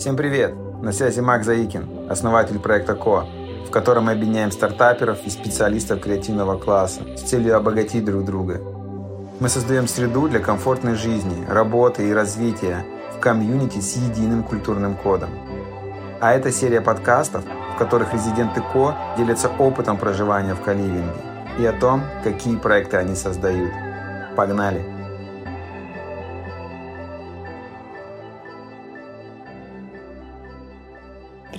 [0.00, 0.54] Всем привет!
[0.80, 3.26] На связи Макс Заикин, основатель проекта КО,
[3.66, 8.62] в котором мы объединяем стартаперов и специалистов креативного класса с целью обогатить друг друга.
[9.40, 15.28] Мы создаем среду для комфортной жизни, работы и развития в комьюнити с единым культурным кодом.
[16.18, 17.44] А это серия подкастов,
[17.74, 21.12] в которых резиденты КО делятся опытом проживания в каливинге
[21.58, 23.70] и о том, какие проекты они создают.
[24.34, 24.99] Погнали!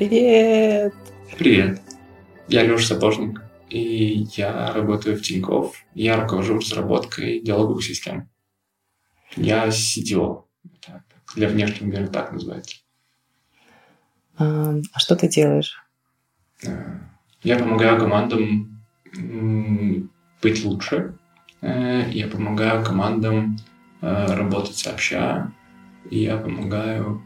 [0.01, 0.95] Привет!
[1.37, 1.79] Привет!
[2.47, 5.75] Я Леша Сапожник, и я работаю в Тинькофф.
[5.93, 8.27] Я руковожу разработкой диалоговых систем.
[9.35, 9.69] Я.
[10.83, 11.03] Так,
[11.35, 12.77] для внешнего мира так называется.
[14.39, 15.79] А, а что ты делаешь?
[16.65, 16.97] Э,
[17.43, 18.83] я помогаю командам
[20.41, 21.15] быть лучше.
[21.61, 23.55] Э, я помогаю командам
[24.01, 25.53] э, работать сообща.
[26.09, 27.21] Я помогаю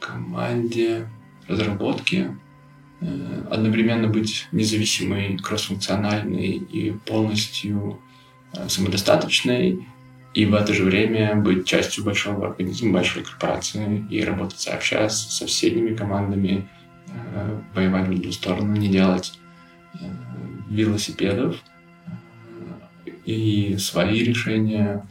[0.00, 1.08] команде
[1.46, 2.36] разработки
[3.50, 7.98] одновременно быть независимой, кроссфункциональной и полностью
[8.68, 9.86] самодостаточной,
[10.32, 15.36] и в это же время быть частью большого организма, большой корпорации и работать сообща с
[15.36, 16.68] соседними командами,
[17.08, 19.32] э, воевать в другую сторону, не делать
[19.94, 19.98] э,
[20.68, 25.04] велосипедов э, и свои решения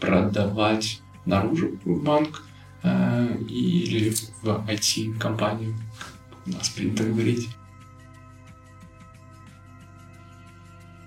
[0.00, 2.44] продавать наружу в банк
[2.82, 5.74] или в IT-компанию,
[6.46, 7.48] у нас принято говорить.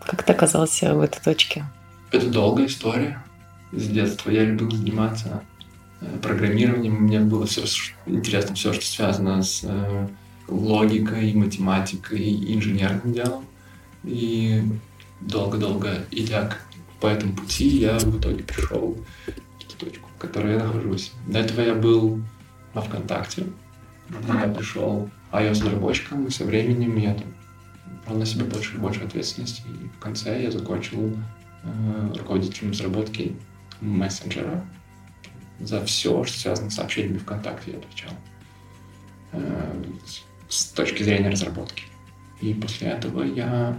[0.05, 1.66] Как ты оказался в этой точке?
[2.11, 3.23] Это долгая история.
[3.72, 5.44] С детства я любил заниматься
[6.02, 6.95] э, программированием.
[6.95, 7.64] Мне было все
[8.05, 10.08] интересно, все, что связано с э,
[10.49, 13.45] логикой, математикой и инженерным делом.
[14.03, 14.61] И
[15.22, 16.58] долго-долго идя
[16.99, 21.11] по этому пути, я в итоге пришел в ту точку, в которой я нахожусь.
[21.27, 22.22] До этого я был
[22.73, 23.47] во ВКонтакте.
[24.27, 27.27] Я пришел iOS-разработчиком, и со временем я там
[28.05, 29.64] брал на себя больше и больше ответственности.
[29.67, 31.15] И в конце я закончил
[31.64, 33.36] Э, руководителем разработки
[33.82, 34.65] мессенджера.
[35.59, 38.11] За все, что связано с сообщениями ВКонтакте, я отвечал.
[39.33, 39.83] Э,
[40.49, 41.83] с точки зрения разработки.
[42.42, 43.77] И после этого я...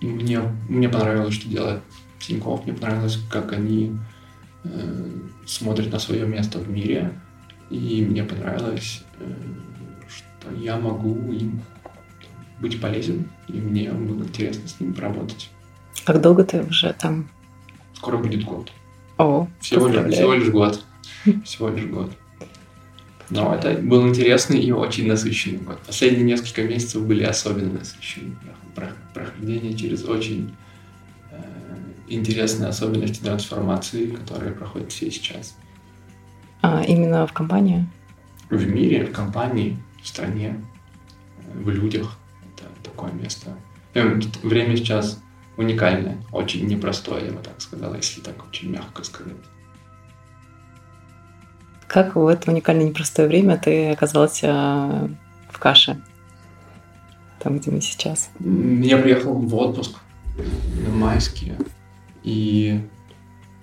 [0.00, 1.82] Мне, мне понравилось, что делает
[2.20, 3.96] Тинькофф, мне понравилось, как они
[4.72, 5.10] э,
[5.46, 7.12] смотрят на свое место в мире,
[7.70, 9.32] и мне понравилось, э,
[10.08, 11.62] что я могу им
[12.60, 15.50] быть полезен, и мне было интересно с ними поработать.
[16.04, 17.28] Как долго ты уже там?
[17.94, 18.70] Скоро будет год.
[19.18, 20.84] О, всего, лишь, всего лишь год.
[21.44, 22.12] Всего лишь год.
[23.30, 25.78] Но это был интересный и очень насыщенный год.
[25.86, 28.36] Последние несколько месяцев были особенно насыщенные.
[29.14, 30.54] Прохождение через очень
[32.08, 35.56] интересные особенности трансформации, которые проходят все сейчас.
[36.62, 37.86] А именно в компании?
[38.50, 40.64] В мире, в компании, в стране,
[41.54, 42.18] в людях.
[42.54, 43.56] Это такое место.
[43.94, 45.20] Э, время сейчас
[45.56, 49.36] уникальное, очень непростое, я бы так сказал, если так очень мягко сказать.
[51.86, 55.08] Как в это уникальное непростое время ты оказался
[55.50, 56.02] в каше?
[57.38, 58.30] Там, где мы сейчас.
[58.40, 59.98] Я приехал в отпуск
[60.36, 61.56] на майские
[62.26, 62.80] и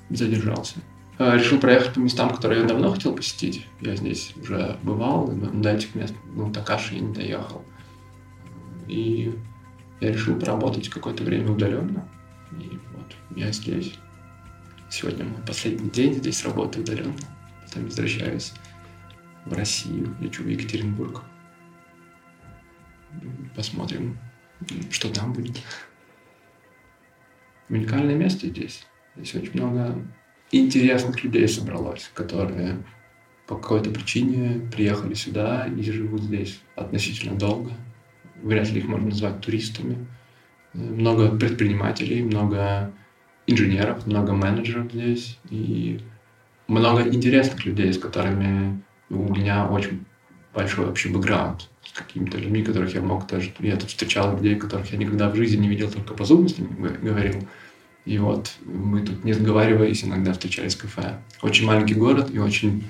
[0.09, 0.77] задержался.
[1.19, 3.67] А, решил проехать по местам, которые я давно хотел посетить.
[3.81, 7.63] Я здесь уже бывал, до этих мест, ну, до каши я не доехал.
[8.87, 9.37] И
[9.99, 12.07] я решил поработать какое-то время удаленно.
[12.51, 13.93] И вот я здесь.
[14.89, 17.13] Сегодня мой последний день здесь работаю удаленно.
[17.65, 18.53] Потом возвращаюсь
[19.45, 21.23] в Россию, лечу в Екатеринбург.
[23.55, 24.17] Посмотрим,
[24.89, 25.61] что там будет.
[27.73, 28.85] Уникальное место здесь.
[29.15, 29.95] Здесь очень много
[30.51, 32.83] интересных людей собралось, которые
[33.47, 37.71] по какой-то причине приехали сюда и живут здесь относительно долго
[38.43, 40.05] вряд ли их можно назвать туристами.
[40.73, 42.91] Много предпринимателей, много
[43.47, 45.99] инженеров, много менеджеров здесь и
[46.67, 50.05] много интересных людей, с которыми у меня очень
[50.53, 53.51] большой общий бэкграунд с какими-то людьми, которых я мог даже...
[53.59, 56.57] Я тут встречал людей, которых я никогда в жизни не видел, только по зуму с
[56.57, 57.47] ними говорил.
[58.05, 61.19] И вот мы тут, не сговариваясь, иногда встречались в кафе.
[61.41, 62.89] Очень маленький город и очень,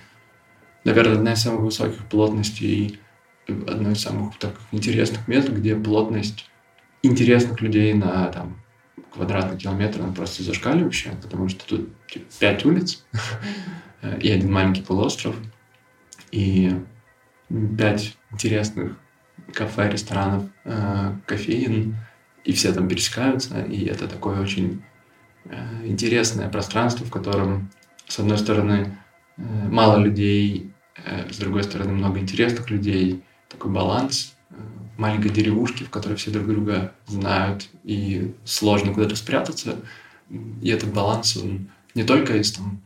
[0.83, 3.00] наверное, одна из самых высоких плотностей
[3.48, 6.50] одно из самых так, интересных мест, где плотность
[7.01, 8.60] интересных людей на там,
[9.12, 13.06] квадратный километр она просто зашкаливающая, потому что тут типа, пять улиц
[14.21, 15.36] и один маленький полуостров,
[16.31, 16.74] и
[17.77, 18.98] пять интересных
[19.54, 21.95] кафе, ресторанов, э, кофеин,
[22.44, 24.83] и все там пересекаются, и это такое очень
[25.85, 27.69] интересное пространство, в котором,
[28.07, 28.97] с одной стороны,
[29.37, 34.55] э, мало людей Э, с другой стороны, много интересных людей, такой баланс э,
[34.97, 39.79] маленькой деревушки, в которой все друг друга знают, и сложно куда-то спрятаться.
[40.29, 42.81] И этот баланс, он не только из там,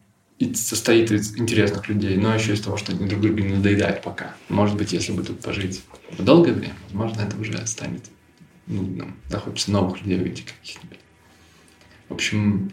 [0.54, 4.36] состоит из интересных людей, но еще из того, что они друг другу не надоедают пока.
[4.50, 5.83] Может быть, если бы тут пожить
[6.18, 8.06] долгое время, возможно, это уже станет
[8.68, 9.15] нудным.
[9.30, 10.97] Захочется новых людей увидеть каких-нибудь.
[12.09, 12.71] В общем,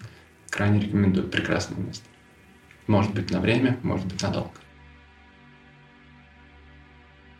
[0.50, 1.28] крайне рекомендую.
[1.28, 2.04] Прекрасное место.
[2.86, 4.50] Может быть, на время, может быть, надолго.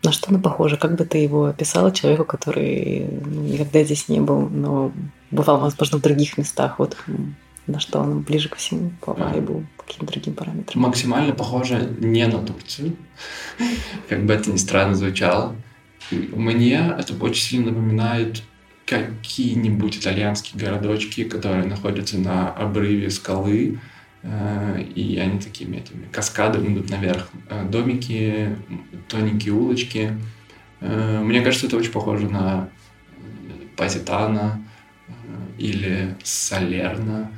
[0.02, 0.76] На что оно похоже?
[0.76, 4.92] Как бы ты его описала человеку, который ну, никогда здесь не был, но
[5.30, 6.78] бывал, возможно, в других местах?
[6.78, 6.96] Вот
[7.66, 10.82] на что оно ближе ко всему, по вайбу, по каким другим параметрам?
[10.82, 12.96] Максимально похоже не на Турцию,
[14.08, 15.56] как бы это ни странно звучало.
[16.10, 18.42] Мне это очень сильно напоминает
[18.86, 23.78] какие-нибудь итальянские городочки, которые находятся на обрыве скалы,
[24.24, 27.28] Э, и они такими этими каскадами идут наверх.
[27.50, 28.56] Э, домики,
[29.06, 30.18] тоненькие улочки.
[30.80, 32.70] Э, мне кажется, это очень похоже на
[33.76, 34.64] Пазитана
[35.58, 37.30] или Салерна.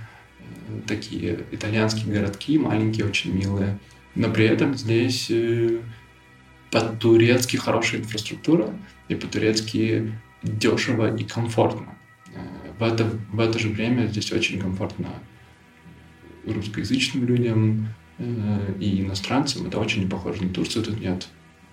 [0.87, 3.79] Такие итальянские городки, маленькие, очень милые.
[4.15, 5.31] Но при этом здесь
[6.71, 8.75] по-турецки хорошая инфраструктура
[9.09, 11.97] и по-турецки дешево и комфортно.
[12.79, 15.09] В это, в это же время здесь очень комфортно
[16.47, 17.89] русскоязычным людям
[18.19, 19.67] э, и иностранцам.
[19.67, 20.85] Это очень не похоже на Турцию.
[20.85, 21.27] Тут нет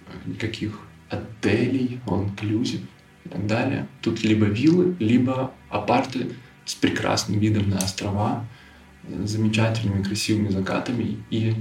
[0.08, 0.80] э, никаких
[1.10, 2.82] отелей, inclusive
[3.26, 3.88] и так далее.
[4.02, 6.30] Тут либо виллы, либо апарты
[6.66, 8.46] с прекрасным видом на острова,
[9.04, 11.54] э, замечательными красивыми закатами и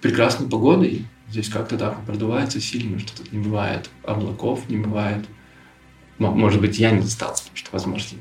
[0.00, 1.06] прекрасной погодой.
[1.28, 5.24] Здесь как-то так продувается сильно, что тут не бывает облаков, не бывает...
[6.18, 7.02] Может быть, я не
[7.40, 8.18] потому что, возможно,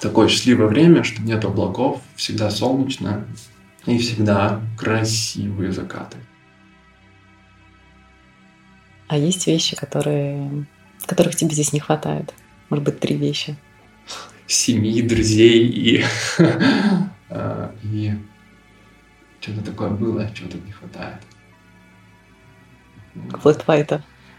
[0.00, 3.26] такое счастливое время, что нет облаков, всегда солнечно
[3.84, 6.16] и всегда красивые закаты.
[9.08, 10.66] А есть вещи, которые,
[11.06, 12.32] которых тебе здесь не хватает?
[12.70, 13.56] Может быть, три вещи?
[14.46, 16.04] Семьи, друзей и,
[17.28, 18.12] а, и
[19.40, 21.20] что-то такое было, чего тут не хватает.
[23.42, 23.64] Флэт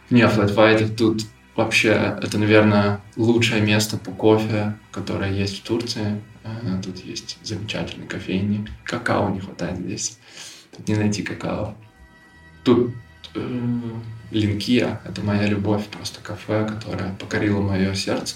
[0.10, 1.24] Не, флэт тут
[1.58, 6.22] Вообще, это, наверное, лучшее место по кофе, которое есть в Турции.
[6.44, 8.68] Э, тут есть замечательные кофейни.
[8.84, 10.20] Какао не хватает здесь.
[10.72, 11.76] Тут не найти какао.
[12.64, 12.94] Тут
[13.34, 13.62] э,
[14.30, 18.36] Линкия— это моя любовь, просто кафе, которое покорило мое сердце.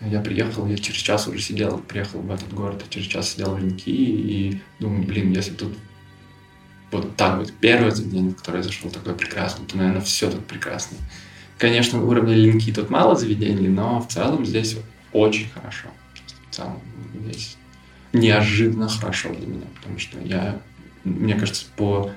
[0.00, 3.56] Я приехал, я через час уже сидел, приехал в этот город, и через час сидел
[3.56, 5.76] в Линкии и думаю, блин, если тут
[6.92, 10.46] вот так вот первое заведение, в которое я зашел, такое прекрасное, то, наверное, все тут
[10.46, 10.96] прекрасно.
[11.60, 14.78] Конечно, уровня линки тут мало заведений, но в целом здесь
[15.12, 15.88] очень хорошо.
[16.50, 16.80] В целом
[17.20, 17.58] здесь
[18.14, 20.58] неожиданно хорошо для меня, потому что я,
[21.04, 22.12] мне кажется, по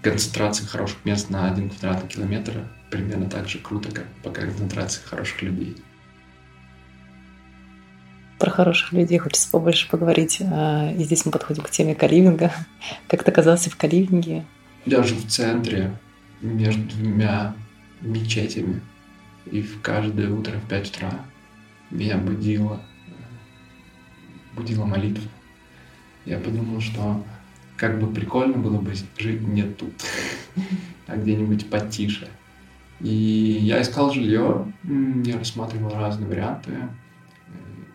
[0.00, 5.42] концентрации хороших мест на один квадратный километр примерно так же круто, как по концентрации хороших
[5.42, 5.76] людей.
[8.38, 10.40] Про хороших людей хочется побольше поговорить.
[10.40, 12.52] А, и здесь мы подходим к теме каливинга.
[13.08, 14.44] Как ты оказался в каливинге?
[14.86, 15.98] Я живу в центре,
[16.40, 17.56] между двумя
[18.00, 18.80] мечетями.
[19.50, 21.12] И в каждое утро в 5 утра
[21.90, 22.80] меня будила,
[24.54, 25.28] будила молитва.
[26.24, 27.24] Я подумал, что
[27.76, 29.92] как бы прикольно было бы жить не тут,
[31.06, 32.28] а где-нибудь потише.
[33.00, 34.70] И я искал жилье,
[35.24, 36.72] я рассматривал разные варианты.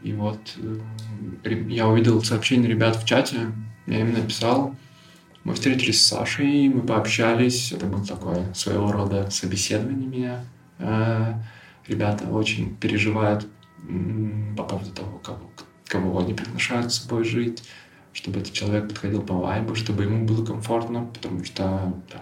[0.02, 3.52] И вот э, я увидел сообщение ребят в чате,
[3.88, 4.76] я им написал,
[5.46, 7.72] мы встретились с Сашей, мы пообщались.
[7.72, 10.46] Это было такое своего рода собеседование меня.
[10.80, 11.36] Э,
[11.88, 13.48] ребята очень переживают
[14.58, 15.52] по поводу того, кого,
[15.86, 17.64] кого они приглашают с собой жить,
[18.12, 22.22] чтобы этот человек подходил по вайбу, чтобы ему было комфортно, потому что, там,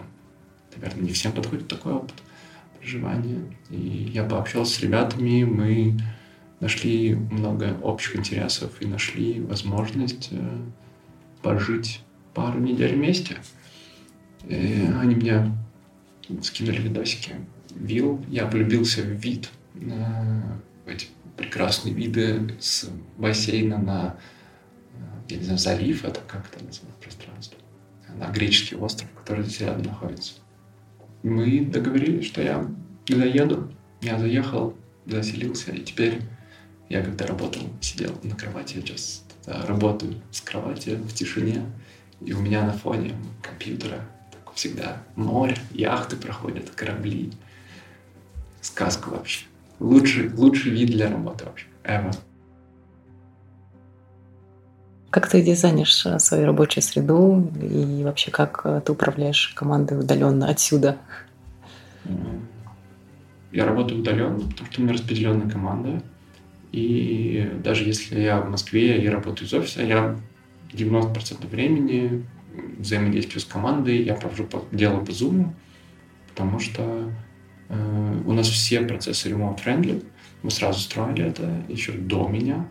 [0.76, 2.22] наверное, не всем подходит такой опыт
[2.78, 3.40] проживания.
[3.70, 5.98] И я пообщался с ребятами, мы
[6.60, 10.62] нашли много общих интересов и нашли возможность э,
[11.40, 12.03] пожить
[12.34, 13.36] пару недель вместе.
[14.46, 15.56] И они мне
[16.42, 17.36] скинули видосики.
[17.74, 22.88] Вил, я влюбился в вид, на эти прекрасные виды с
[23.18, 24.16] бассейна на,
[25.28, 27.58] я не знаю, залив, это как это называется, пространство,
[28.16, 30.34] на греческий остров, который здесь рядом находится.
[31.22, 32.70] Мы договорились, что я
[33.08, 33.72] заеду,
[34.02, 34.76] я заехал,
[35.06, 36.20] заселился, и теперь
[36.88, 41.64] я когда работал, сидел на кровати, я сейчас работаю с кровати в тишине,
[42.24, 44.00] и у меня на фоне компьютера
[44.30, 47.32] так всегда море, яхты проходят, корабли.
[48.60, 49.44] Сказка вообще.
[49.78, 51.66] Лучший, лучший вид для работы вообще.
[51.84, 52.16] Ever.
[55.10, 60.48] Как ты дизайнишь э, свою рабочую среду и вообще как э, ты управляешь командой удаленно
[60.48, 60.96] отсюда?
[63.52, 66.02] Я работаю удаленно, потому что у меня распределенная команда.
[66.72, 70.16] И даже если я в Москве и работаю из офиса, я
[70.74, 72.24] 90% времени
[72.78, 75.50] взаимодействую с командой, я провожу дело по Zoom,
[76.28, 77.12] потому что
[77.68, 80.04] э, у нас все процессы remote-friendly.
[80.42, 82.66] Мы сразу строили это еще до меня,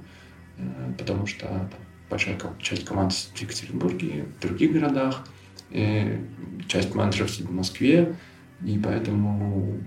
[0.58, 1.70] э, потому что там,
[2.10, 5.28] большая часть команд в Екатеринбурге, в других городах,
[5.72, 6.20] и
[6.68, 8.16] часть менеджеров сидит в Москве,
[8.64, 9.80] и поэтому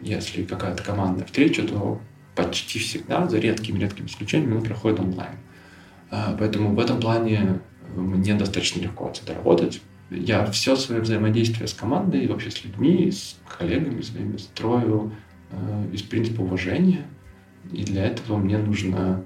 [0.00, 2.00] если какая-то командная встреча, то
[2.34, 5.32] почти всегда, за редкими-редкими исключениями, она проходит онлайн.
[5.32, 5.53] А,
[6.10, 7.60] поэтому в этом плане
[7.94, 9.80] мне достаточно легко отсюда работать.
[10.10, 15.12] Я все свое взаимодействие с командой, вообще с людьми, с коллегами своими строю
[15.50, 17.06] э, из принципа уважения.
[17.72, 19.24] И для этого мне нужно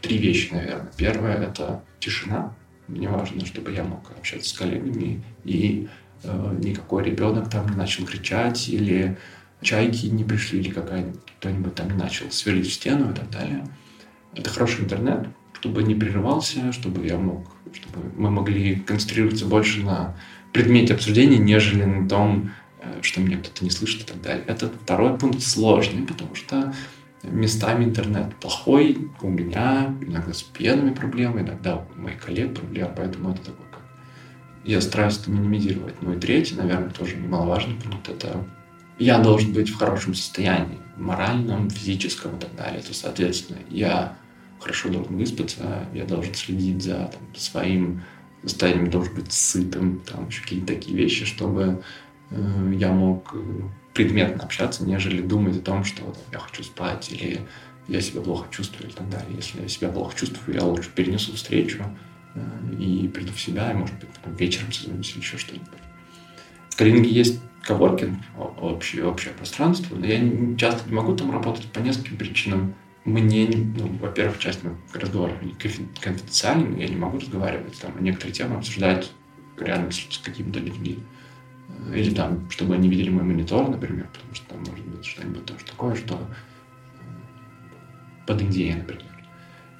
[0.00, 0.92] три вещи, наверное.
[0.96, 2.54] Первое— это тишина.
[2.88, 5.88] Мне важно, чтобы я мог общаться с коллегами, и
[6.22, 9.18] э, никакой ребенок там не начал кричать, или
[9.60, 13.66] чайки не пришли, или кто-нибудь там не начал сверлить в стену и так далее.
[14.34, 15.26] Это хороший интернет,
[15.62, 20.16] чтобы не прерывался, чтобы я мог, чтобы мы могли концентрироваться больше на
[20.52, 22.50] предмете обсуждения, нежели на том,
[22.80, 24.42] э, что меня кто-то не слышит и так далее.
[24.48, 26.74] Это второй пункт сложный, потому что
[27.22, 33.30] местами интернет плохой, у меня иногда с пенами проблемы, иногда у моих коллег проблемы, поэтому
[33.30, 33.82] это такой как...
[34.64, 36.02] Я стараюсь это минимизировать.
[36.02, 38.44] Ну и третий, наверное, тоже немаловажный пункт, это
[38.98, 42.82] я должен быть в хорошем состоянии, моральном, физическом и так далее.
[42.82, 44.16] То, соответственно, я
[44.62, 48.02] хорошо должен выспаться, я должен следить за там, своим
[48.42, 51.82] состоянием, должен быть сытым, там еще какие-то такие вещи, чтобы
[52.30, 53.34] э, я мог
[53.94, 57.40] предметно общаться, нежели думать о том, что там, я хочу спать или
[57.88, 59.36] я себя плохо чувствую и так далее.
[59.36, 61.84] Если я себя плохо чувствую, я лучше перенесу встречу
[62.34, 62.40] э,
[62.78, 65.68] и приду в себя, и, может быть, там, вечером созвонюсь или еще что-нибудь.
[66.70, 68.18] В Калининге есть коворкинг,
[68.60, 72.74] общее, общее пространство, но я часто не могу там работать по нескольким причинам.
[73.04, 75.36] Мне, ну, во-первых, часть моих разговоров
[76.00, 79.10] конфиденциальны, я не могу разговаривать там, некоторые темы обсуждать
[79.58, 81.00] рядом с, с какими-то людьми.
[81.92, 85.64] Или там, чтобы они видели мой монитор, например, потому что там может быть что-нибудь тоже
[85.64, 86.18] такое, что э,
[88.26, 89.06] под Индией, например.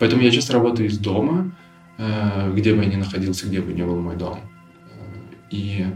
[0.00, 1.52] Поэтому я часто работаю из дома,
[1.98, 4.40] э, где бы я ни находился, где бы ни был мой дом.
[4.40, 5.04] Э,
[5.50, 5.86] и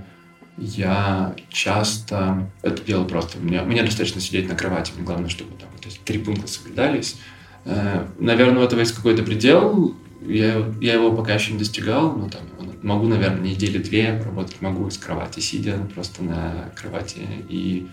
[0.56, 3.38] я часто это делаю просто.
[3.38, 4.92] Мне, мне достаточно сидеть на кровати.
[4.96, 7.18] Мне главное, чтобы там вот эти три пункта соблюдались.
[7.64, 9.94] Наверное, у этого есть какой-то предел.
[10.22, 12.42] Я, я его пока еще не достигал, но там
[12.82, 17.26] могу, наверное, недели две работать могу с кровати, сидя просто на кровати.
[17.48, 17.88] И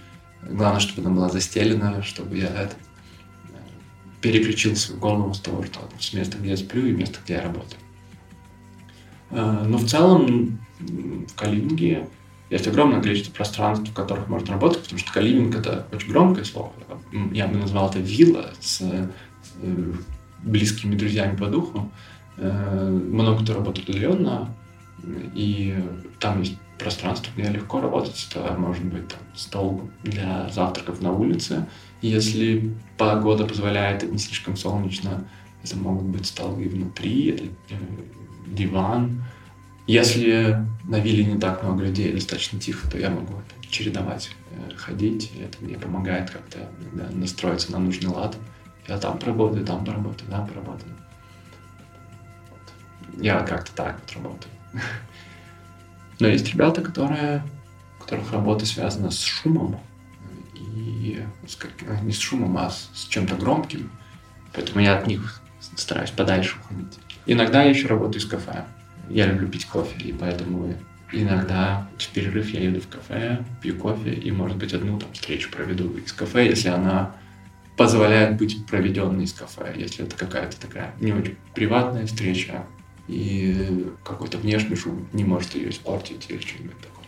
[0.50, 2.76] главное, чтобы она была застелена, чтобы я это,
[4.22, 7.42] переключил свою голову с того, что с места, где я сплю, и места, где я
[7.42, 7.82] работаю.
[9.32, 12.08] А, но в целом в Калининге
[12.50, 16.72] есть огромное количество пространств, в которых можно работать, потому что калининг— это очень громкое слово.
[17.32, 19.94] Я бы назвал это вилла с э,
[20.44, 21.92] близкими друзьями по духу.
[22.38, 24.54] Э, много кто работает удаленно,
[25.34, 25.76] и
[26.20, 28.28] там есть пространство, где легко работать.
[28.30, 31.66] Это может быть там, стол для завтраков на улице.
[32.02, 35.26] Если погода позволяет, не слишком солнечно,
[35.64, 37.76] это могут быть столы внутри, это э,
[38.48, 39.24] диван.
[39.86, 45.32] Если на вилле не так много людей, достаточно тихо, то я могу чередовать, э, ходить.
[45.40, 46.70] Это мне помогает как-то
[47.12, 48.38] настроиться на нужный лад.
[48.88, 50.96] Я там поработаю, там поработаю, там поработаю.
[53.18, 54.54] Я как-то так вот работаю.
[56.20, 57.44] Но есть ребята, которые,
[58.00, 59.80] у которых работа связана с шумом.
[60.56, 61.26] И
[62.04, 63.92] не с шумом, а с чем-то громким.
[64.54, 65.42] Поэтому я от них
[65.76, 67.00] стараюсь подальше уходить.
[67.26, 68.66] Иногда я еще работаю из кафе.
[69.14, 70.74] Я люблю пить кофе, и поэтому
[71.12, 75.52] иногда в перерыв я еду в кафе, пью кофе, и, может быть, одну там встречу
[75.52, 77.16] проведу из кафе, если она
[77.78, 79.72] позволяет быть проведенной из кафе.
[79.78, 82.64] Если это какая-то такая не очень приватная встреча,
[83.08, 87.06] и какой-то внешний шум не может ее испортить или что-нибудь такое.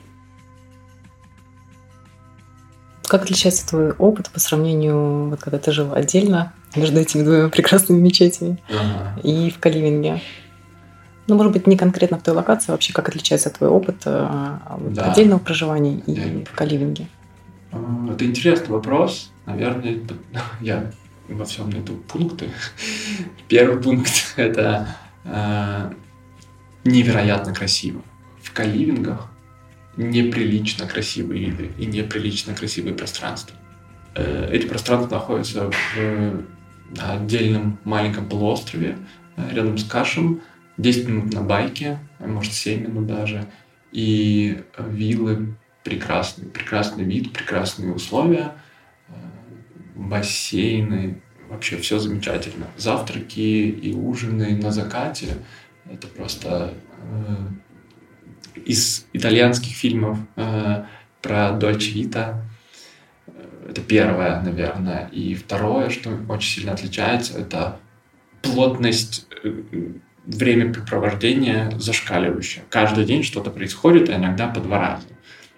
[3.08, 8.00] Как отличается твой опыт по сравнению, вот когда ты жил отдельно между этими двумя прекрасными
[8.00, 9.20] мечетями ага.
[9.24, 10.22] и в Каливинге?
[11.28, 14.94] Ну, может быть, не конкретно в той локации, а вообще как отличается твой опыт вот,
[14.94, 15.12] да.
[15.12, 16.52] отдельного проживания и да.
[16.52, 17.08] в Каливинге?
[17.72, 19.32] А, это интересный вопрос.
[19.46, 20.00] Наверное,
[20.62, 20.92] я
[21.28, 22.50] во всем найду пункты.
[23.48, 24.88] Первый пункт– это
[25.24, 25.92] э,
[26.84, 28.02] невероятно красиво.
[28.42, 29.28] В каливингах
[29.98, 33.56] неприлично красивые виды и неприлично красивые пространства.
[34.16, 36.44] Э, эти пространства находятся в
[37.00, 38.98] отдельном маленьком полуострове
[39.36, 40.42] э, рядом с Кашем,
[40.78, 43.48] 10 минут на байке, может 7 минут даже.
[43.92, 48.54] И виллы прекрасный, прекрасный вид, прекрасные условия,
[49.08, 49.14] э,
[49.96, 52.68] бассейны, вообще все замечательно.
[52.76, 55.38] Завтраки и ужины на закате–
[55.90, 60.84] это просто э, из итальянских фильмов э,
[61.22, 62.42] про Дольче Вита.
[63.70, 65.08] Это первое, наверное.
[65.12, 67.80] И второе, что очень сильно отличается, это
[68.42, 69.28] плотность
[70.26, 72.64] времяпрепровождения зашкаливающая.
[72.70, 75.08] Каждый день что-то происходит, а иногда по два раза.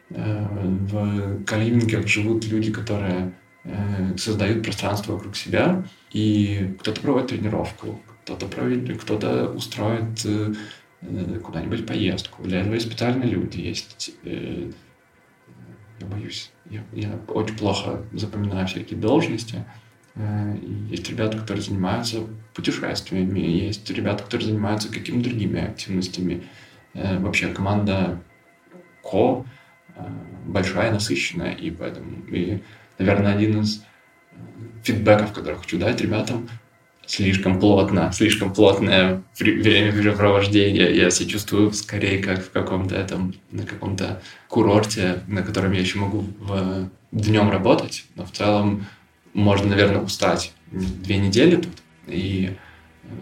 [0.10, 3.34] Э, в калимингах живут люди, которые
[3.64, 10.54] э, создают пространство вокруг себя, и кто-то проводит тренировку, кто-то проводит, кто-то устроит э,
[11.44, 12.44] куда-нибудь поездку.
[12.44, 13.60] Для этого есть специальные люди.
[13.60, 14.72] Есть, я
[16.08, 19.64] боюсь, я, я очень плохо запоминаю всякие должности.
[20.90, 22.22] Есть ребята, которые занимаются
[22.54, 26.44] путешествиями, есть ребята, которые занимаются какими-то другими активностями.
[26.94, 28.20] Вообще команда
[29.04, 29.46] КО
[29.98, 30.04] Э,
[30.46, 32.62] большая, насыщенная, и поэтому, и,
[33.00, 34.36] наверное, один из э,
[34.84, 36.48] фидбэков, который хочу дать ребятам,
[37.06, 40.96] слишком плотно, слишком плотное времяпрепровождение.
[40.96, 46.00] Я себя чувствую скорее как в каком-то этом, на каком-то курорте, на котором я еще
[46.00, 48.86] могу в, днем работать, но в целом
[49.38, 51.78] можно, наверное, устать две недели тут,
[52.08, 52.56] и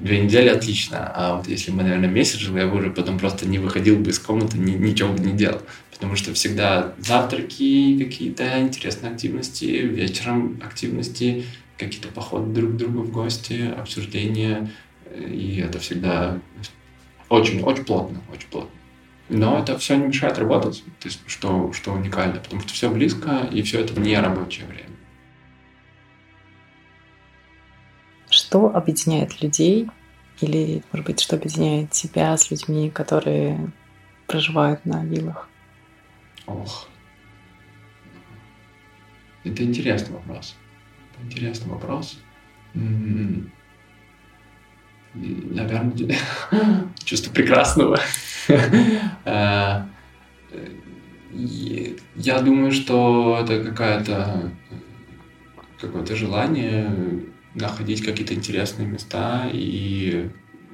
[0.01, 3.47] две недели отлично, а вот если бы, наверное, месяц жил, я бы уже потом просто
[3.47, 5.61] не выходил бы из комнаты, ни, ничего бы не делал
[5.95, 11.45] потому что всегда завтраки, какие-то интересные активности, вечером активности,
[11.77, 14.71] какие-то походы друг к другу в гости, обсуждения,
[15.15, 16.37] и это всегда
[17.29, 18.69] очень-очень плотно, очень плотно.
[19.29, 23.47] Но это все не мешает работать, то есть, что, что уникально, потому что все близко,
[23.51, 24.84] и все это не рабочее время.
[28.55, 29.89] Что объединяет людей,
[30.39, 33.69] или, может быть, что объединяет тебя с людьми, которые
[34.27, 35.49] проживают на виллах?
[36.45, 36.87] Ох.
[39.43, 40.55] Это интересный вопрос.
[41.11, 42.17] Это интересный вопрос.
[45.13, 46.15] Наверное,
[47.03, 47.99] чувство прекрасного.
[49.25, 49.83] Э,
[52.15, 54.51] я думаю, что это какая-то
[55.81, 60.29] какое-то желание находить какие-то интересные места и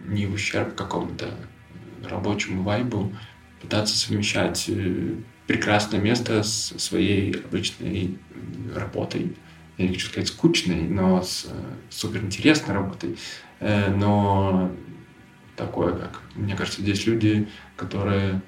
[0.06, 1.30] не в ущерб какому-то
[2.04, 3.13] рабочему вайбу
[3.62, 5.15] пытаться совмещать э,
[5.48, 8.17] прекрасное место с своей обычной
[8.76, 9.38] работой.
[9.78, 11.48] Я не хочу сказать скучной, но с
[11.89, 13.17] суперинтересной работой.
[13.60, 14.72] Э, но
[15.56, 18.41] такое, как, мне кажется, здесь люди, которые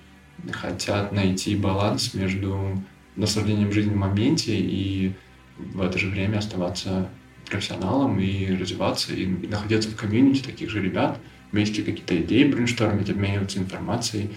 [0.52, 2.84] хотят найти баланс между
[3.16, 5.14] наслаждением жизни в моменте и
[5.58, 7.10] в это же время оставаться
[7.54, 11.20] профессионалом и развиваться, и, и находиться в комьюнити таких же ребят,
[11.52, 14.30] вместе какие-то идеи брейнштормить, обмениваться информацией,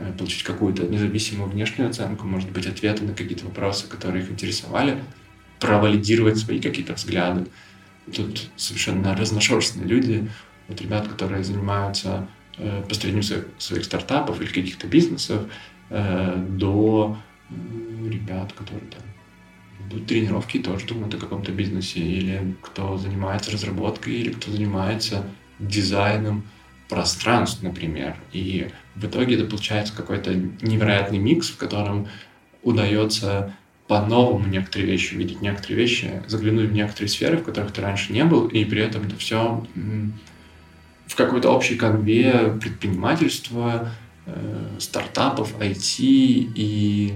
[0.00, 5.02] Э, получить какую-то независимую внешнюю оценку, может быть, ответы на какие-то вопросы, которые их интересовали,
[5.58, 7.46] провалидировать свои какие-то взгляды.
[8.14, 10.30] Тут совершенно разношерстные люди,
[10.68, 12.28] вот ребят, которые занимаются
[12.58, 15.46] э, построением своих, своих стартапов или каких-то бизнесов,
[15.90, 17.18] э, до
[17.50, 19.02] ребят, которые там
[20.06, 25.24] тренировки тоже думают о каком-то бизнесе, или кто занимается разработкой, или кто занимается
[25.58, 26.44] дизайном,
[26.88, 28.16] пространств, например.
[28.32, 32.08] И в итоге это получается какой-то невероятный микс, в котором
[32.62, 33.54] удается
[33.86, 38.24] по-новому некоторые вещи увидеть, некоторые вещи, заглянуть в некоторые сферы, в которых ты раньше не
[38.24, 39.66] был, и при этом это все
[41.06, 43.90] в какой-то общей конве предпринимательства,
[44.26, 47.14] э, стартапов, IT и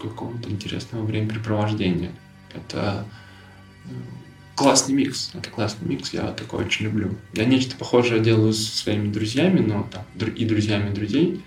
[0.00, 2.12] какого-то интересного времяпрепровождения.
[2.54, 3.06] Это
[3.84, 3.88] э,
[4.54, 5.30] классный микс.
[5.34, 7.14] Это классный микс, я такой очень люблю.
[7.34, 11.42] Я нечто похожее делаю со своими друзьями, но там, и друзьями друзей,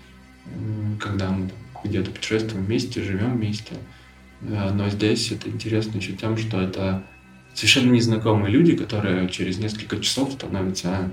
[0.98, 1.50] когда мы
[1.84, 3.74] где-то путешествуем вместе, живем вместе.
[4.42, 7.04] Э, но здесь это интересно еще тем, что это
[7.54, 11.10] совершенно незнакомые люди, которые через несколько часов становятся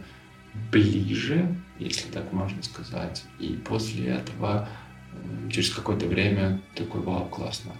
[0.71, 3.23] ближе, если так можно сказать.
[3.39, 4.67] И после этого
[5.51, 7.71] через какое-то время такой, вау, классно.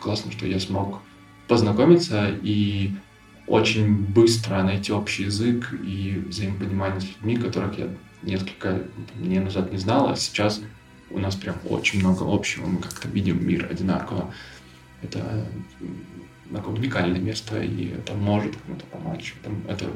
[0.00, 1.00] Классно, что я смог
[1.48, 2.92] познакомиться и
[3.46, 7.88] очень быстро найти общий язык и взаимопонимание с людьми, которых я
[8.22, 8.82] несколько
[9.16, 10.60] дней назад не знал, а сейчас
[11.10, 14.32] у нас прям очень много общего, мы как-то видим мир одинаково.
[15.02, 15.46] Это
[16.52, 19.34] такое уникальное место, и это может кому-то помочь.
[19.42, 19.90] Это, это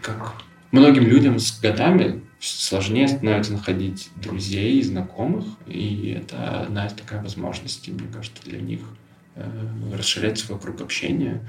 [0.00, 7.22] как многим людям с годами сложнее становится находить друзей, знакомых, и это одна из такая
[7.22, 8.80] возможностей, мне кажется, для них–
[9.34, 9.50] Э,
[9.96, 11.40] расширять свой круг общения,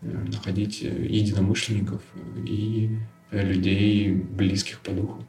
[0.00, 2.00] э, находить э, единомышленников
[2.46, 2.98] и
[3.30, 5.24] людей, близких по духу.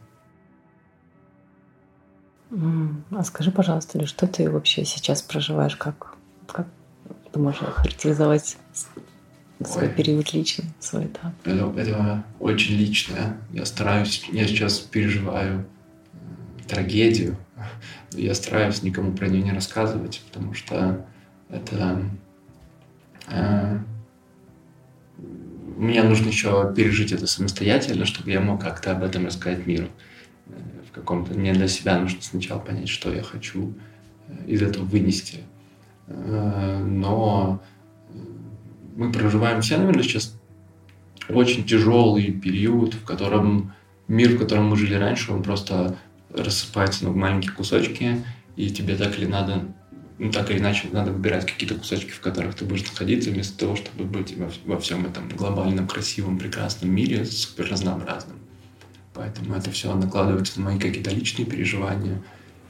[3.11, 5.75] А скажи, пожалуйста, что ты вообще сейчас проживаешь?
[5.75, 6.15] Как,
[6.47, 6.67] как
[7.31, 8.57] ты можешь характеризовать
[9.65, 9.93] свой Ой.
[9.93, 11.33] период личный, свой этап?
[11.43, 13.37] Это, это очень личное.
[13.51, 15.65] Я стараюсь, я сейчас переживаю
[16.67, 17.37] трагедию.
[18.13, 21.05] Я стараюсь никому про нее не рассказывать, потому что
[21.49, 22.03] это...
[23.27, 23.79] Э,
[25.77, 29.87] мне нужно еще пережить это самостоятельно, чтобы я мог как-то об этом рассказать миру.
[30.47, 30.53] Э,
[30.89, 31.33] в каком-то...
[31.33, 33.73] Мне для себя нужно сначала понять, что я хочу
[34.27, 35.39] э, из этого вынести.
[36.07, 37.61] Э, но
[38.95, 40.35] мы проживаем все, наверное, сейчас
[41.29, 43.73] очень тяжелый период, в котором
[44.07, 45.97] мир, в котором мы жили раньше, он просто
[46.29, 48.23] рассыпается на маленькие кусочки,
[48.55, 49.65] и тебе так или надо,
[50.17, 53.75] ну так или иначе надо выбирать какие-то кусочки, в которых ты будешь находиться, вместо того,
[53.75, 58.37] чтобы быть во, во всем этом глобальном, красивом, прекрасном мире, супер разнообразным.
[59.13, 62.21] Поэтому это все накладывается на мои какие-то личные переживания.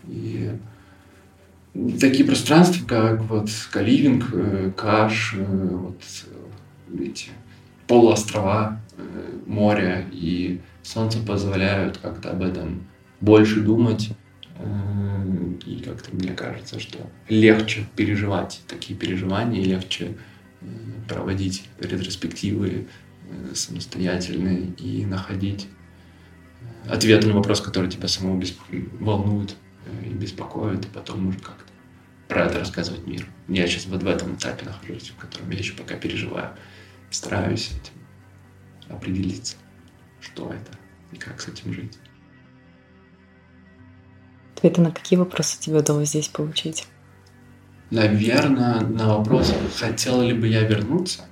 [0.07, 0.51] И
[1.73, 6.01] такие пространства, как вот Каливинг, э, Каш, э, вот
[6.99, 7.29] эти
[7.87, 12.87] полуострова, э, море и солнце позволяют как-то об этом
[13.19, 14.09] больше думать.
[15.65, 20.17] И как-то мне кажется, что легче переживать такие переживания, легче
[21.07, 22.87] проводить ретроспективы
[23.55, 25.67] самостоятельные и находить
[26.87, 28.43] ответы на вопрос, который тебя самого
[28.99, 29.55] волнует
[30.03, 31.71] и беспокоит, и потом уже как-то
[32.27, 33.25] про это рассказывать миру.
[33.47, 36.55] Я сейчас вот в этом этапе нахожусь, в котором я еще пока переживаю,
[37.09, 39.57] стараюсь этим определиться,
[40.21, 40.77] что это
[41.11, 41.97] и как с этим жить.
[44.55, 46.87] Ответы на какие вопросы тебе удалось здесь получить?
[47.89, 51.25] Наверное, на вопрос, хотел ли бы я вернуться,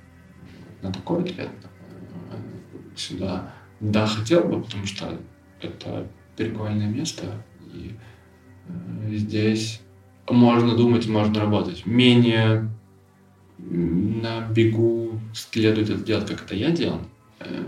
[0.82, 1.48] на такой ответ
[2.30, 3.54] э, сюда.
[3.80, 5.18] Да, хотел бы, потому что
[5.62, 8.09] это прикольное место, и э,
[9.08, 9.80] здесь
[10.28, 11.86] можно думать, можно работать.
[11.86, 12.70] Менее
[13.58, 17.00] на бегу следует это делать, как это я делал.
[17.40, 17.64] Э,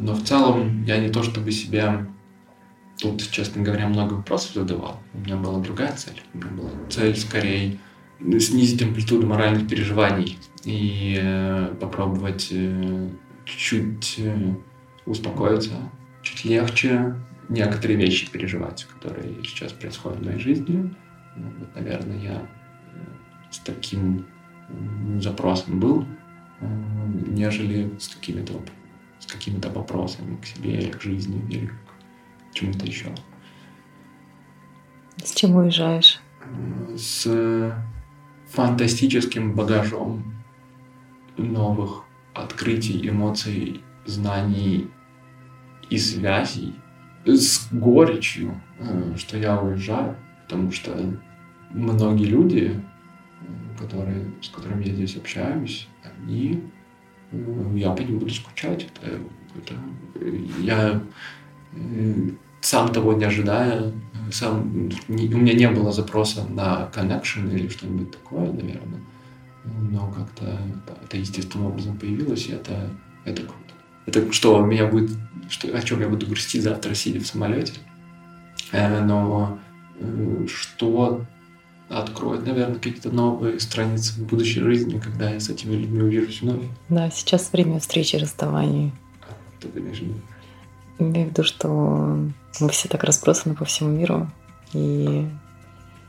[0.00, 2.06] но в целом я не то чтобы себя
[2.98, 5.00] тут, честно говоря, много вопросов задавал.
[5.14, 6.20] У меня была другая цель.
[6.34, 7.78] У меня была цель скорее
[8.18, 12.52] снизить амплитуду моральных переживаний и э, попробовать
[13.44, 14.20] чуть-чуть
[15.04, 15.74] успокоиться,
[16.22, 17.14] чуть легче
[17.48, 20.94] некоторые вещи переживать, которые сейчас происходят в моей жизни.
[21.36, 22.46] Ну, вот, наверное, я э,
[23.50, 24.26] с таким
[25.20, 26.06] запросом был,
[26.60, 26.66] э,
[27.28, 28.54] нежели с какими-то
[29.18, 33.14] с какими-то вопросами к себе или к жизни или к чему-то еще.
[35.24, 36.20] С чем уезжаешь?
[36.96, 37.74] С
[38.50, 40.34] фантастическим багажом
[41.36, 42.04] новых
[42.34, 44.90] открытий, эмоций, знаний
[45.90, 46.74] и связей
[47.34, 50.92] с горечью, э, что я уезжаю, потому что
[51.70, 52.80] многие люди,
[53.40, 56.62] э, которые, с которыми я здесь общаюсь, они,
[57.32, 58.86] э, я по ним буду скучать.
[59.02, 59.18] Это,
[59.58, 59.74] это,
[60.60, 61.02] я
[62.60, 63.92] сам того не ожидая,
[64.32, 69.00] сам, не, у меня не было запроса на connection или что-нибудь такое, наверное,
[69.64, 70.58] но как-то
[71.04, 72.90] это естественным образом появилось, и это,
[73.24, 73.65] это круто.
[74.06, 75.10] Это что меня будет,
[75.48, 77.74] что, о чем я буду грустить завтра, сидя в самолете.
[78.72, 79.58] Э, но
[79.98, 81.24] э, что
[81.88, 86.64] откроет, наверное, какие-то новые страницы в будущей жизни, когда я с этими людьми увижусь вновь.
[86.88, 88.92] Да, сейчас время встречи и расставаний.
[89.60, 90.14] Ты имеешь в виду?
[90.98, 91.68] Имею в виду, что
[92.60, 94.30] мы все так разбросаны по всему миру,
[94.72, 95.26] и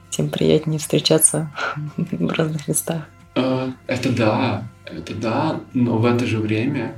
[0.09, 1.51] тем приятнее встречаться
[1.97, 3.03] в разных местах.
[3.35, 6.95] Э, это да, это да, но в это же время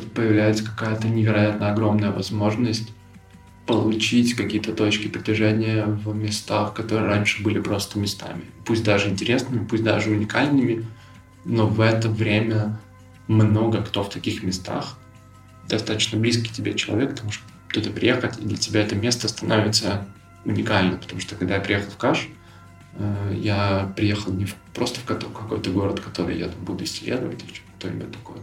[0.00, 2.92] появляется какая-то невероятно огромная возможность
[3.66, 8.42] получить какие-то точки притяжения в местах, которые раньше были просто местами.
[8.64, 10.86] Пусть даже интересными, пусть даже уникальными,
[11.44, 12.80] но в это время
[13.28, 14.98] много кто в таких местах,
[15.68, 20.06] достаточно близкий тебе человек, ты можешь туда приехать, и для тебя это место становится
[20.44, 22.28] уникальным, потому что когда я приехал в Каш,
[22.94, 28.38] э, я приехал не просто в какой-то город, который я буду исследовать или что-нибудь такое,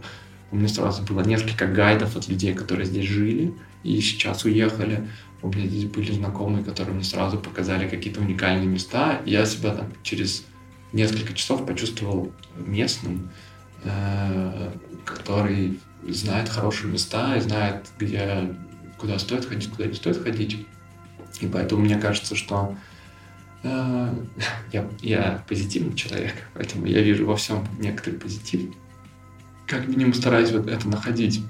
[0.51, 5.07] у меня сразу было несколько гайдов от людей, которые здесь жили и сейчас уехали.
[5.41, 9.21] У меня здесь были знакомые, которые мне сразу показали какие-то уникальные места.
[9.25, 10.43] Я себя там через
[10.91, 13.29] несколько часов почувствовал местным,
[13.83, 14.71] э,
[15.05, 18.55] который знает хорошие места и знает, где,
[18.97, 20.65] куда стоит ходить, куда не стоит ходить.
[21.41, 22.75] И поэтому мне кажется, что
[23.63, 24.13] э,
[24.73, 28.73] я, я позитивный человек, поэтому я вижу во всем некоторый позитив
[29.69, 31.43] как минимум стараюсь вот это находить.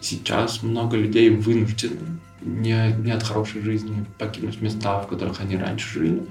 [0.00, 5.98] сейчас много людей вынуждены не, не от хорошей жизни покинуть места, в которых они раньше
[5.98, 6.26] жили,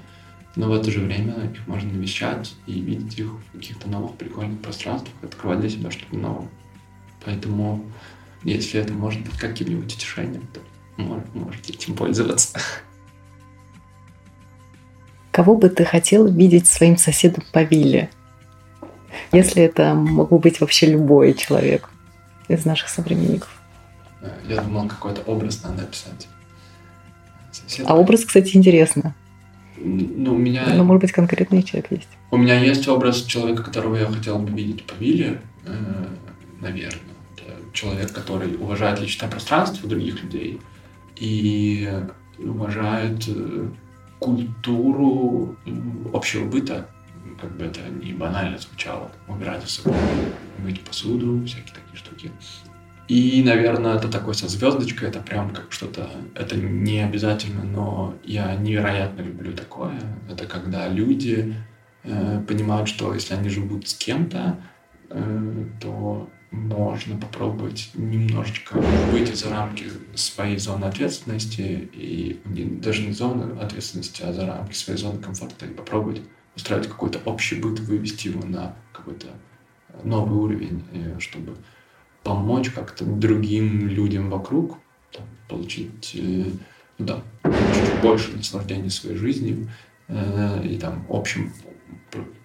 [0.56, 4.60] но в это же время их можно навещать и видеть их в каких-то новых прикольных
[4.60, 6.48] пространствах, открывать для себя что-то новое.
[7.24, 7.84] Поэтому,
[8.42, 10.60] если это может быть каким-нибудь утешением, то
[11.34, 12.58] можете этим пользоваться.
[15.30, 18.10] Кого бы ты хотел видеть своим соседом по вилле?
[19.32, 21.90] Если это мог быть вообще любой человек
[22.48, 23.50] из наших современников.
[24.48, 26.28] Я думал, какой-то образ надо описать.
[27.52, 27.86] Сосед...
[27.88, 29.14] А образ, кстати, интересно.
[29.76, 30.64] Ну, у меня...
[30.74, 32.08] Ну, может быть, конкретный человек есть.
[32.30, 36.06] У меня есть образ человека, которого я хотел бы видеть по вилле, э,
[36.60, 37.00] наверное.
[37.36, 40.60] Это человек, который уважает личное пространство других людей
[41.16, 41.88] и
[42.38, 43.68] уважает э,
[44.18, 45.56] культуру
[46.12, 46.88] общего быта,
[47.40, 49.96] как бы это не банально звучало, убирать за собой,
[50.58, 52.30] мыть посуду, всякие такие штуки.
[53.08, 58.54] И, наверное, это такой со звездочкой, это прям как что-то, это не обязательно, но я
[58.54, 59.98] невероятно люблю такое.
[60.30, 61.54] Это когда люди
[62.04, 64.60] э, понимают, что если они живут с кем-то,
[65.08, 68.78] э, то можно попробовать немножечко
[69.10, 74.98] выйти за рамки своей зоны ответственности и даже не зоны ответственности, а за рамки своей
[74.98, 76.22] зоны комфорта и попробовать
[76.58, 79.28] устраивать какой-то общий быт, вывести его на какой-то
[80.02, 81.56] новый уровень, э, чтобы
[82.24, 84.78] помочь как-то другим людям вокруг,
[85.12, 86.50] там, получить э,
[86.98, 89.70] ну, да, чуть больше наслаждения своей жизнью
[90.08, 91.52] э, и там общим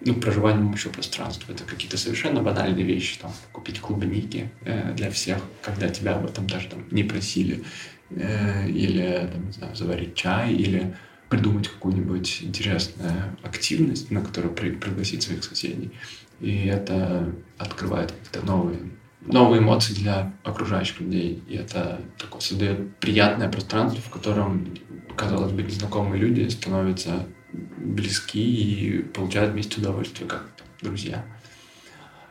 [0.04, 1.52] ну, проживанием общего пространства.
[1.52, 6.46] Это какие-то совершенно банальные вещи, там, купить клубники э, для всех, когда тебя об этом
[6.46, 7.64] даже там, не просили,
[8.10, 10.94] э, или, там, не знаю, заварить чай, или
[11.34, 15.90] придумать какую-нибудь интересную активность, на которую при, пригласить своих соседей.
[16.40, 18.78] И это открывает какие-то новые,
[19.20, 21.42] новые эмоции для окружающих людей.
[21.48, 24.68] И это такое создает приятное пространство, в котором,
[25.16, 27.26] казалось бы, незнакомые люди становятся
[27.78, 30.48] близки и получают вместе удовольствие, как
[30.80, 31.24] друзья.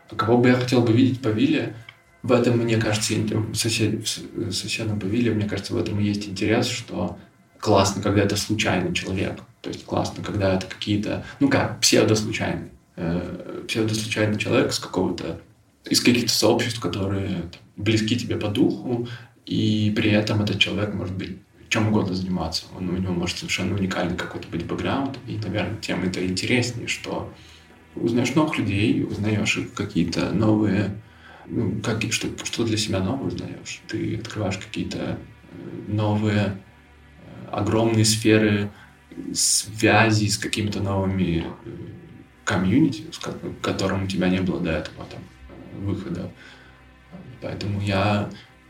[0.10, 1.76] А кого бы я хотел бы видеть по вилле,
[2.22, 3.16] в этом, мне кажется,
[3.54, 4.08] сосед,
[4.50, 7.18] соседом по вилле, мне кажется, в этом и есть интерес, что
[7.64, 9.40] классно, когда это случайный человек.
[9.62, 12.72] То есть классно, когда это какие-то, ну как, псевдослучайный.
[12.98, 15.40] Э, псевдослучайный человек с какого-то,
[15.90, 17.44] из каких-то сообществ, которые
[17.78, 19.08] близки тебе по духу,
[19.46, 21.38] и при этом этот человек может быть
[21.70, 22.66] чем угодно заниматься.
[22.78, 27.34] Он, у него может совершенно уникальный какой-то быть бэкграунд, и, наверное, тем это интереснее, что
[27.96, 31.02] узнаешь новых людей, узнаешь какие-то новые,
[31.48, 33.82] ну, как, что, что для себя новое узнаешь.
[33.88, 35.18] Ты открываешь какие-то э,
[35.88, 36.58] новые,
[37.52, 38.72] огромные сферы
[39.34, 41.70] связи с какими-то новыми э,
[42.46, 43.20] комьюнити, с
[43.62, 45.22] которым у тебя не было до этого там,
[45.80, 46.32] выхода.
[47.42, 48.30] Поэтому я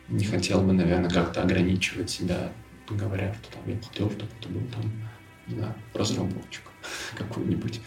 [0.10, 2.52] не хотел бы, наверное, как-то ограничивать себя
[2.90, 4.92] говоря, что там я хотел, чтобы это был там,
[5.48, 6.64] не знаю, разработчик
[7.18, 7.80] какой-нибудь.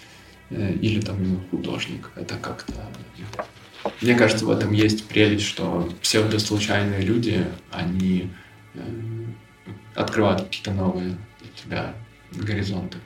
[0.51, 2.11] Э, или там художник.
[2.15, 2.75] Это как-то...
[4.01, 8.31] Мне кажется, в этом есть прелесть, что псевдослучайные люди, они
[8.75, 8.81] э,
[9.97, 11.95] открывают какие-то новые для тебя
[12.33, 12.99] горизонты.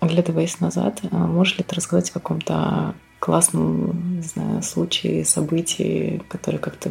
[0.00, 6.58] Оглядываясь назад, а можешь ли ты рассказать о каком-то классном, не знаю, случае, событии, который
[6.58, 6.90] как-то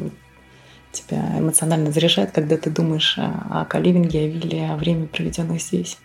[0.91, 5.97] тебя эмоционально заряжает, когда ты думаешь о каливинге, о вилле, о времени, проведенном здесь?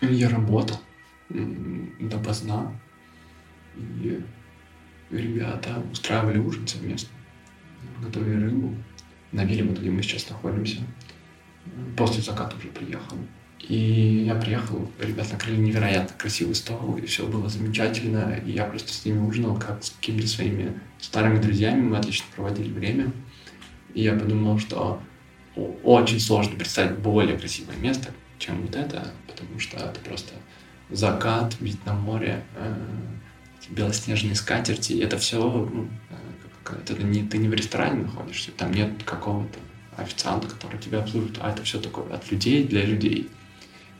[0.00, 0.78] Я работал
[1.28, 2.72] допоздна,
[3.76, 4.20] и
[5.10, 7.10] ребята устраивали ужин совместно,
[8.02, 8.74] готовили рыбу.
[9.32, 10.80] На вилле, вот где мы сейчас находимся,
[11.96, 13.16] после заката уже приехал.
[13.60, 18.40] И я приехал, ребята накрыли невероятно красивый стол, и все было замечательно.
[18.44, 21.82] И я просто с ними ужинал, как с какими-то своими старыми друзьями.
[21.82, 23.12] Мы отлично проводили время.
[23.94, 25.00] И я подумал, что
[25.84, 30.32] очень сложно представить более красивое место, чем вот это, потому что это просто
[30.90, 32.74] закат, вид на море, э,
[33.70, 35.00] белоснежные скатерти.
[35.00, 39.58] Это все, ну, э, это не, ты не в ресторане находишься, там нет какого-то
[39.96, 43.28] официанта, который тебя обслуживает, а это все такое от людей для людей.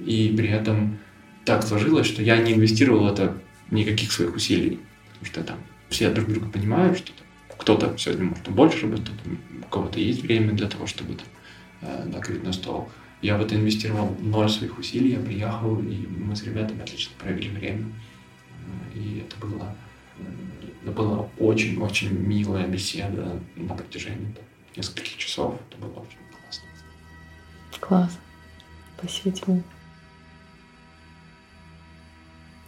[0.01, 0.99] И при этом
[1.45, 3.37] так сложилось, что я не инвестировал это
[3.71, 4.81] никаких своих усилий,
[5.13, 7.13] потому что там все друг друга понимают, что
[7.59, 9.13] кто-то сегодня может больше работать,
[9.61, 11.27] у кого-то есть время для того, чтобы там,
[11.83, 12.91] э, накрыть на стол.
[13.21, 17.51] Я в это инвестировал ноль своих усилий, я приехал, и мы с ребятами отлично провели
[17.51, 17.85] время.
[17.85, 19.77] Э, и это было,
[20.19, 20.23] э,
[20.83, 24.35] это была очень-очень милая беседа на протяжении
[24.77, 25.55] нескольких часов.
[25.69, 26.69] Это было очень классно.
[27.81, 28.19] Класс.
[28.99, 29.63] Спасибо тебе.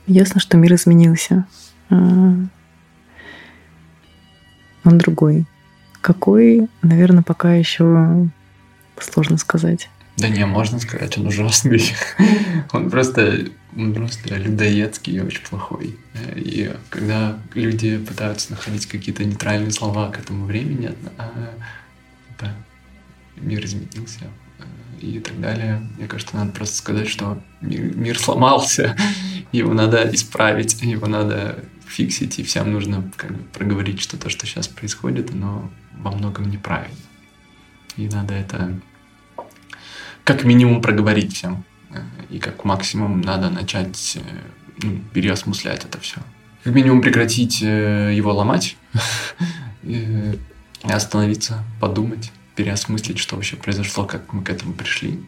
[0.07, 1.47] Ясно, что мир изменился.
[1.89, 1.95] А,
[4.85, 5.47] он другой.
[6.01, 8.29] Какой, наверное, пока еще
[8.99, 9.89] сложно сказать.
[10.17, 11.83] Да не, можно сказать, он ужасный.
[12.73, 15.97] Он просто, он просто людоедский и очень плохой.
[16.35, 21.55] И когда люди пытаются находить какие-то нейтральные слова к этому времени, а,
[22.41, 22.55] да,
[23.37, 24.27] мир изменился
[25.01, 28.97] и так далее, мне кажется, надо просто сказать, что мир, мир сломался,
[29.53, 34.47] его надо исправить, его надо фиксить, и всем нужно как бы проговорить, что то, что
[34.47, 36.97] сейчас происходит, оно во многом неправильно.
[37.97, 38.81] И надо это
[40.25, 41.65] как минимум проговорить всем.
[42.31, 44.21] И как максимум надо начать э,
[44.83, 46.17] ну, переосмыслять это все.
[46.65, 48.77] Как минимум прекратить э, его ломать
[50.93, 55.25] остановиться, подумать, переосмыслить, что вообще произошло, как мы к этому пришли.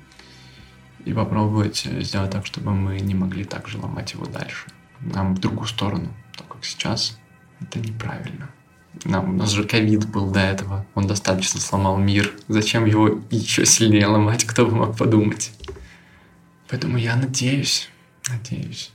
[1.04, 4.66] И попробовать сделать так, чтобы мы не могли так же ломать его дальше.
[5.00, 7.18] Нам в другую сторону, так как сейчас,
[7.60, 8.50] это неправильно.
[9.04, 10.86] Нам, у нас же ковид был до этого.
[10.94, 12.32] Он достаточно сломал мир.
[12.48, 15.52] Зачем его еще сильнее ломать, кто бы мог подумать?
[16.68, 17.90] Поэтому я надеюсь,
[18.28, 18.92] надеюсь.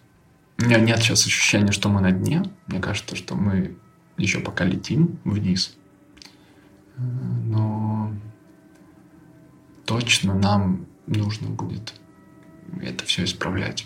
[0.57, 2.43] У меня нет сейчас ощущения, что мы на дне.
[2.67, 3.75] Мне кажется, что мы
[4.17, 5.75] еще пока летим вниз.
[7.45, 8.13] Но
[9.85, 11.93] точно нам нужно будет
[12.81, 13.85] это все исправлять.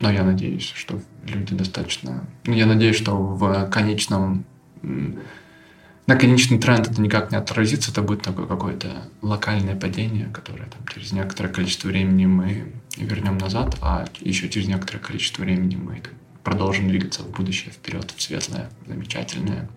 [0.00, 2.26] Но я надеюсь, что люди достаточно...
[2.44, 4.44] Ну, я надеюсь, что в конечном
[4.82, 10.84] на конечный тренд это никак не отразится, это будет такое какое-то локальное падение, которое там,
[10.92, 16.02] через некоторое количество времени мы вернем назад, а еще через некоторое количество времени мы
[16.42, 19.68] продолжим двигаться в будущее, вперед, в светлое, замечательное,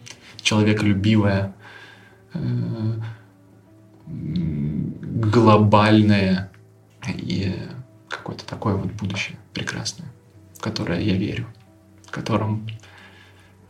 [0.41, 1.53] человеколюбивое,
[5.32, 6.52] глобальное
[7.08, 7.56] и
[8.10, 10.08] какое-то такое вот будущее прекрасное,
[10.54, 11.48] в которое я верю,
[12.06, 12.67] в котором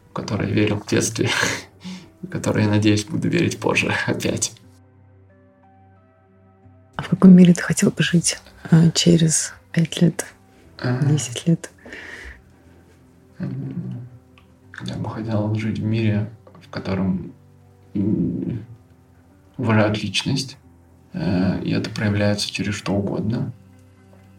[0.10, 1.28] в который я верил в детстве,
[2.22, 4.54] в который, я надеюсь, буду верить позже опять.
[6.96, 10.28] А в каком мире ты хотел бы жить а, через пять лет,
[11.08, 11.72] десять лет?
[13.40, 16.30] Я бы хотел жить в мире,
[16.62, 17.34] в котором
[19.58, 20.58] уважают личность,
[21.14, 23.54] э, и это проявляется через что угодно.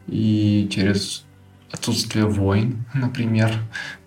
[0.07, 1.25] И через
[1.71, 3.53] отсутствие войн, например,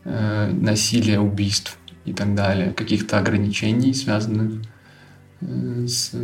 [0.04, 4.62] э, насилия, убийств и так далее, каких-то ограничений, связанных
[5.42, 6.16] э, с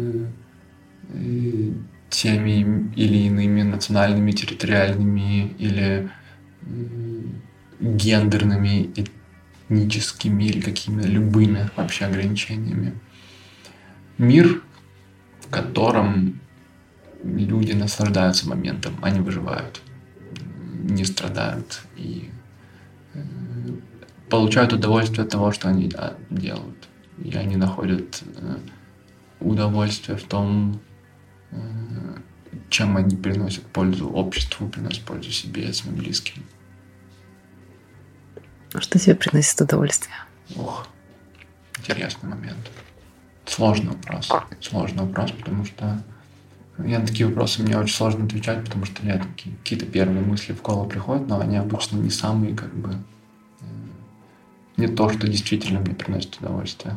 [2.10, 6.10] теми или иными национальными, территориальными или
[7.80, 12.94] гендерными, этническими или какими-то любыми вообще ограничениями.
[14.18, 14.62] Мир,
[15.42, 16.40] в котором
[17.24, 19.82] люди наслаждаются моментом, они выживают
[20.84, 22.30] не страдают и
[23.14, 23.20] э,
[24.30, 26.90] получают удовольствие от того, что они да, делают.
[27.24, 28.58] И они находят э,
[29.40, 30.82] удовольствие в том,
[31.52, 31.58] э,
[32.70, 36.44] чем они приносят пользу обществу, приносят пользу себе, своим близким.
[38.74, 40.16] А что тебе приносит удовольствие?
[40.56, 40.88] Ох,
[41.78, 42.72] интересный момент.
[43.46, 44.32] Сложный вопрос.
[44.62, 46.04] Сложный вопрос, потому что
[46.80, 50.62] я на такие вопросы мне очень сложно отвечать, потому что я какие-то первые мысли в
[50.62, 52.96] голову приходят, но они обычно не самые, как бы,
[53.62, 53.66] э,
[54.78, 56.96] не то, что действительно мне приносит удовольствие.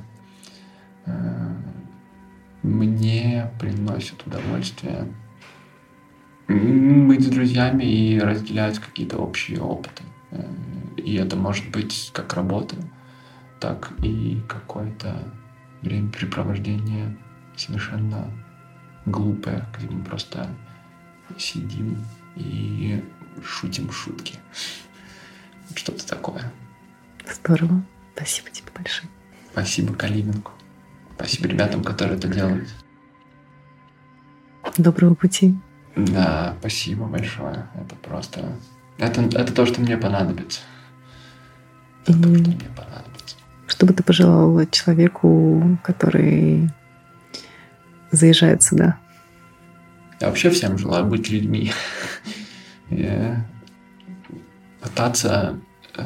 [1.05, 1.55] Э,
[2.63, 5.07] мне приносит удовольствие
[6.49, 10.05] быть с друзьями и разделять какие-то общие опыты.
[10.31, 10.43] Э,
[10.97, 12.77] и это может быть как работа,
[13.61, 15.33] так и какое-то
[15.87, 17.16] времяпрепровождение
[17.57, 18.31] совершенно
[19.07, 20.49] глупое, где мы просто
[21.38, 23.03] сидим и
[23.42, 24.38] шутим шутки.
[25.75, 26.53] Что-то такое.
[27.29, 27.83] Здорово.
[28.14, 29.09] Спасибо тебе большое.
[29.53, 30.53] Спасибо Калининку.
[31.16, 32.68] Спасибо ребятам, которые это делают.
[34.77, 35.55] Доброго пути.
[35.96, 37.66] Да, спасибо большое.
[37.75, 38.59] Это просто...
[38.99, 40.61] Это, это то, что мне понадобится.
[42.07, 42.22] Это mm.
[42.22, 43.16] то, что мне понадобится.
[43.77, 46.70] Что бы ты пожелал человеку, который
[48.11, 48.97] заезжает сюда?
[50.18, 51.70] Я вообще всем желаю быть людьми.
[54.81, 55.61] Пытаться
[55.95, 56.03] э,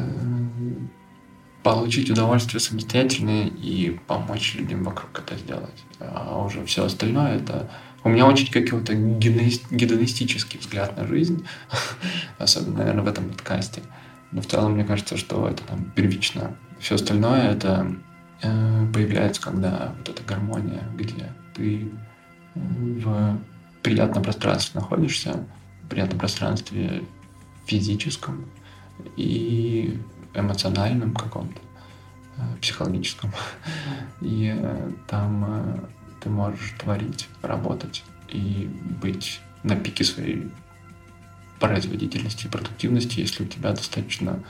[1.63, 5.85] получить удовольствие самостоятельно и помочь людям вокруг это сделать.
[6.01, 7.71] А уже все остальное это...
[8.03, 11.47] У меня очень какой-то гедонистический взгляд на жизнь,
[12.39, 13.83] особенно, наверное, в этом подкасте.
[14.33, 16.57] Но в целом, мне кажется, что это там первично.
[16.81, 17.95] Все остальное это
[18.43, 21.91] э, появляется, когда вот эта гармония, где ты
[22.55, 23.39] в
[23.83, 25.47] приятном пространстве находишься,
[25.85, 27.05] в приятном пространстве
[27.67, 28.47] физическом
[29.17, 29.99] и
[30.35, 31.61] эмоциональном каком-то.
[32.61, 33.33] психологическом.
[34.21, 34.55] И
[35.07, 35.87] там
[36.21, 38.71] ты можешь творить, работать и
[39.03, 40.51] быть на пике своей
[41.59, 44.43] производительности и продуктивности, если у тебя достаточно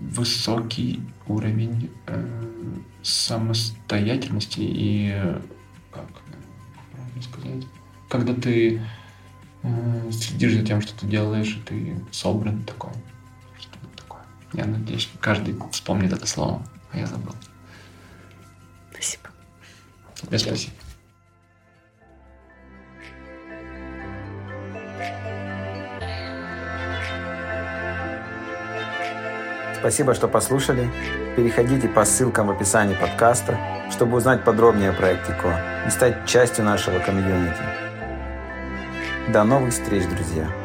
[0.00, 2.42] высокий уровень э,
[3.02, 5.14] самостоятельности и
[5.90, 6.06] как
[6.92, 7.66] правильно сказать,
[8.08, 8.82] когда ты
[9.62, 12.92] э, следишь за тем, что ты делаешь, и ты собран такой.
[13.58, 14.22] Что такое.
[14.52, 17.34] Я надеюсь, каждый вспомнит это слово, а я забыл.
[18.92, 19.30] Спасибо.
[20.14, 20.81] Тебе спасибо.
[29.82, 30.88] Спасибо, что послушали.
[31.34, 33.58] Переходите по ссылкам в описании подкаста,
[33.90, 37.58] чтобы узнать подробнее о проекте КО и стать частью нашего комьюнити.
[39.32, 40.61] До новых встреч, друзья!